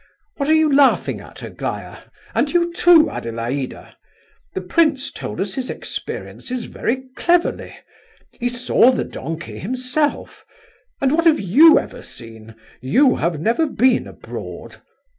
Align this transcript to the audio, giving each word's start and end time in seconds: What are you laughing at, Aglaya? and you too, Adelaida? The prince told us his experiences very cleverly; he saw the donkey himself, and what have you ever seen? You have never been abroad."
What 0.37 0.49
are 0.49 0.55
you 0.55 0.73
laughing 0.75 1.21
at, 1.21 1.43
Aglaya? 1.43 1.99
and 2.33 2.51
you 2.51 2.73
too, 2.73 3.11
Adelaida? 3.11 3.97
The 4.55 4.61
prince 4.61 5.11
told 5.11 5.39
us 5.39 5.53
his 5.53 5.69
experiences 5.69 6.63
very 6.65 7.03
cleverly; 7.15 7.75
he 8.39 8.49
saw 8.49 8.89
the 8.91 9.03
donkey 9.05 9.59
himself, 9.59 10.43
and 11.01 11.11
what 11.11 11.25
have 11.25 11.39
you 11.39 11.77
ever 11.77 12.01
seen? 12.01 12.55
You 12.81 13.17
have 13.17 13.39
never 13.39 13.67
been 13.67 14.07
abroad." 14.07 14.77